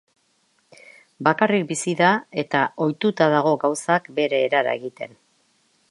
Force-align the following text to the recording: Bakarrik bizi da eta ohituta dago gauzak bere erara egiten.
Bakarrik 1.27 1.67
bizi 1.71 1.93
da 1.99 2.09
eta 2.45 2.63
ohituta 2.87 3.29
dago 3.35 3.55
gauzak 3.67 4.11
bere 4.21 4.41
erara 4.49 4.77
egiten. 4.81 5.17